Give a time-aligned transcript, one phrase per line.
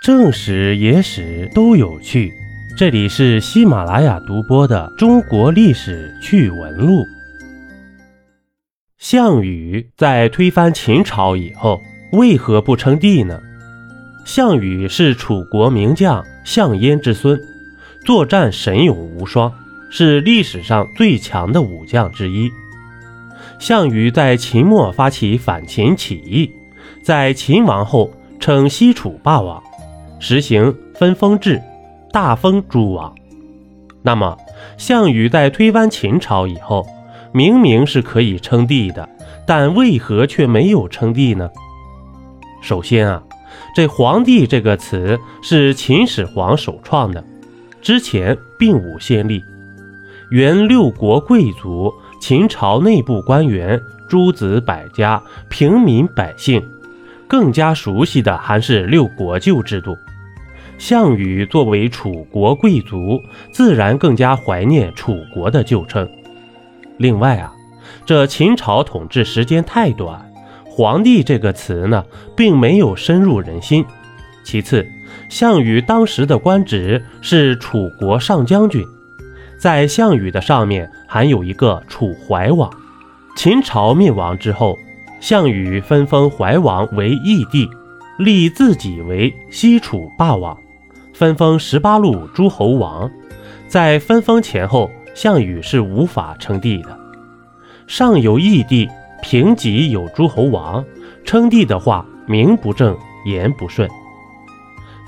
[0.00, 2.32] 正史、野史都有趣，
[2.76, 7.02] 这里是喜马拉雅独播的《中国历史趣闻录》。
[8.96, 11.80] 项羽在推翻秦朝以后，
[12.12, 13.40] 为何不称帝呢？
[14.24, 17.38] 项羽是楚国名将项燕之孙，
[18.06, 19.52] 作战神勇无双，
[19.90, 22.48] 是历史上最强的武将之一。
[23.58, 26.52] 项羽在秦末发起反秦起义，
[27.02, 29.60] 在秦亡后称西楚霸王。
[30.18, 31.60] 实行分封制，
[32.12, 33.14] 大封诸王。
[34.02, 34.36] 那么，
[34.76, 36.86] 项羽在推翻秦朝以后，
[37.32, 39.08] 明明是可以称帝的，
[39.46, 41.48] 但为何却没有称帝呢？
[42.60, 43.22] 首先啊，
[43.74, 47.22] 这“皇帝”这个词是秦始皇首创的，
[47.80, 49.42] 之前并无先例。
[50.30, 56.62] 原六国贵族、秦朝内部官员、诸子百家、平民百姓，
[57.26, 59.96] 更加熟悉的还是六国旧制度。
[60.78, 66.08] 项羽作为楚国贵族，自然更加怀念楚国的旧称。
[66.96, 67.52] 另外啊，
[68.06, 70.32] 这秦朝统治时间太短
[70.64, 72.04] ，“皇帝”这个词呢，
[72.36, 73.84] 并没有深入人心。
[74.44, 74.86] 其次，
[75.28, 78.82] 项羽当时的官职是楚国上将军，
[79.60, 82.70] 在项羽的上面还有一个楚怀王。
[83.36, 84.76] 秦朝灭亡之后，
[85.20, 87.68] 项羽分封怀王为义帝，
[88.18, 90.56] 立自己为西楚霸王。
[91.18, 93.10] 分封十八路诸侯王，
[93.66, 96.96] 在分封前后，项羽是无法称帝的。
[97.88, 98.88] 上有义帝，
[99.20, 100.84] 平级有诸侯王，
[101.24, 102.96] 称帝的话，名不正
[103.26, 103.90] 言不顺。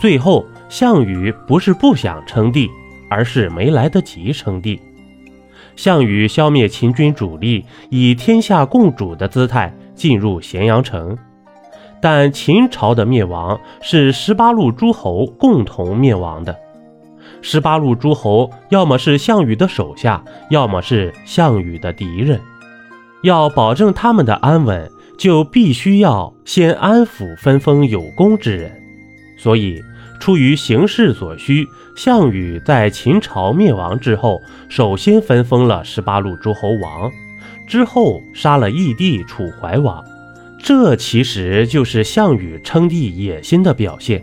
[0.00, 2.70] 最后，项羽不是不想称帝，
[3.10, 4.80] 而是没来得及称帝。
[5.76, 11.18] 项羽消灭秦军主力，以天下共主的姿态进入咸阳城。
[12.00, 16.56] 但秦朝的灭亡是十八路诸侯共同灭亡的。
[17.42, 22.40] 十八路诸侯要么是项羽的手下，要么是项羽的敌人。
[23.22, 28.72] 要保证他们的安稳，就必须要先安抚分封有功之人。
[29.36, 29.80] 所以，
[30.20, 31.66] 出于形势所需，
[31.96, 37.10] 项羽在秦朝灭亡之后，首先分封了十八路诸侯王，
[37.66, 40.02] 之后杀了义帝楚怀王。
[40.58, 44.22] 这其实就是项羽称帝野心的表现。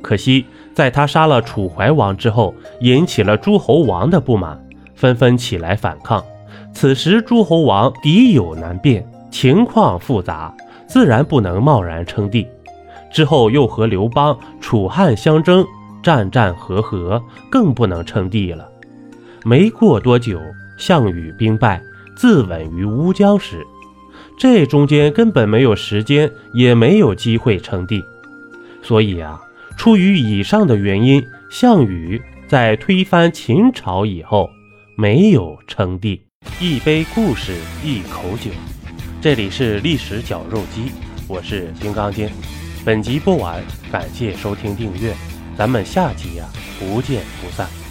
[0.00, 4.60] 可惜，在他杀了楚怀王之后，引起了诸侯王的不满，
[4.94, 6.24] 纷纷起来反抗。
[6.72, 10.54] 此时，诸侯王敌友难辨，情况复杂，
[10.86, 12.46] 自然不能贸然称帝。
[13.12, 15.64] 之后又和刘邦、楚汉相争，
[16.02, 18.66] 战战和和，更不能称帝了。
[19.44, 20.40] 没过多久，
[20.78, 21.82] 项羽兵败，
[22.16, 23.64] 自刎于乌江时。
[24.42, 28.02] 这中间根本没有时间，也没有机会称帝，
[28.82, 29.40] 所以啊，
[29.76, 34.50] 出于以上的原因，项羽在推翻秦朝以后
[34.96, 36.20] 没有称帝。
[36.58, 37.54] 一杯故事，
[37.84, 38.50] 一口酒，
[39.20, 40.90] 这里是历史绞肉机，
[41.28, 42.28] 我是金刚经。
[42.84, 45.14] 本集播完，感谢收听订阅，
[45.56, 46.44] 咱们下集呀，
[46.80, 47.81] 不见不散。